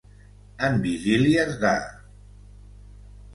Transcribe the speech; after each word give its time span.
En 0.67 0.79
vigílies 0.85 1.53
de. 1.65 1.75